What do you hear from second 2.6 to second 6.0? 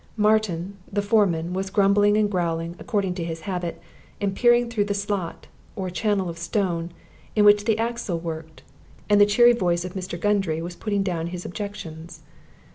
according to his habit, and peering through the slot, or